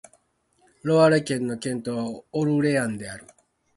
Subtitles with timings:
[0.81, 3.27] ロワレ県の県都はオルレアンである